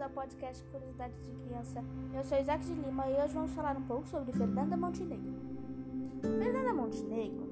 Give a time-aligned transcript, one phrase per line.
[0.00, 1.84] bem-vindos ao podcast Curiosidade de Criança.
[2.14, 5.34] Eu sou Isaac de Lima e hoje vamos falar um pouco sobre Fernanda Montenegro.
[6.22, 7.48] Fernanda Montenegro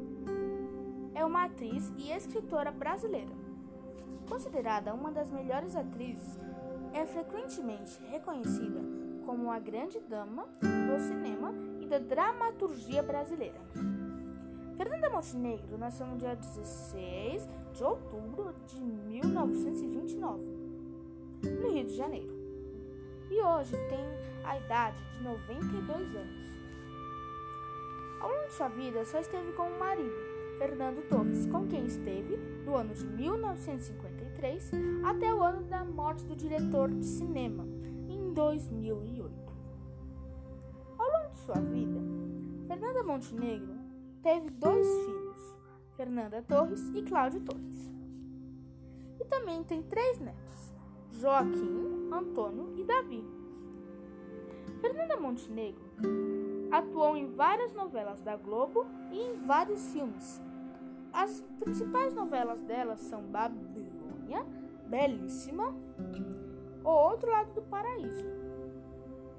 [1.15, 3.31] é uma atriz e escritora brasileira.
[4.29, 6.39] Considerada uma das melhores atrizes,
[6.95, 8.81] é frequentemente reconhecida
[9.27, 13.61] como a grande dama do cinema e da dramaturgia brasileira.
[14.77, 20.43] Fernanda Montenegro nasceu no dia 16 de outubro de 1929,
[21.43, 22.38] no Rio de Janeiro,
[23.31, 24.05] e hoje tem
[24.45, 26.49] a idade de 92 anos.
[28.21, 30.17] Ao longo de sua vida, só esteve com o marido,
[30.59, 34.71] Fernando Torres, com quem esteve do ano de 1953
[35.05, 37.65] até o ano da morte do diretor de cinema,
[38.09, 39.33] em 2008.
[40.99, 42.01] Ao longo de sua vida,
[42.67, 43.75] Fernanda Montenegro
[44.23, 45.57] teve dois filhos,
[45.97, 47.93] Fernanda Torres e Cláudio Torres.
[49.21, 50.73] E também tem três netos,
[51.13, 53.25] Joaquim, Antônio e Davi.
[54.81, 55.83] Fernanda Montenegro
[56.71, 60.41] atuou em várias novelas da Globo e em vários filmes.
[61.13, 64.45] As principais novelas dela são Babilônia,
[64.87, 65.75] Belíssima,
[66.85, 68.27] O Outro Lado do Paraíso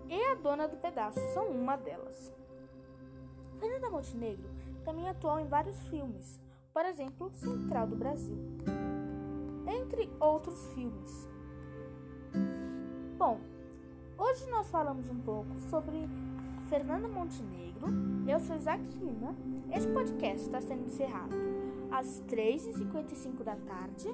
[0.09, 2.33] e A Dona do Pedaço são uma delas.
[3.59, 4.49] Fernanda Montenegro
[4.83, 6.39] também atuou em vários filmes,
[6.73, 8.37] por exemplo, Central do Brasil,
[9.67, 11.27] entre outros filmes.
[13.19, 13.37] Bom,
[14.17, 16.07] hoje nós falamos um pouco sobre
[16.69, 17.89] Fernanda Montenegro.
[18.25, 19.35] Eu sou Isaac Lima.
[19.75, 21.35] Este podcast está sendo encerrado
[21.91, 24.07] às 3h55 da tarde.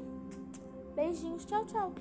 [0.96, 1.94] Beijinhos, tchau, tchau.